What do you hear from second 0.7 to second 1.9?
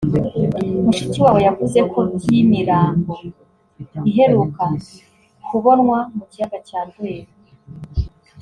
Mushikiwabo yavuze